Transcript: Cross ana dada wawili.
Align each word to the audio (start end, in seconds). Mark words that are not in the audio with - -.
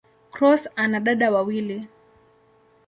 Cross 0.31 0.67
ana 0.75 0.99
dada 0.99 1.31
wawili. 1.31 1.87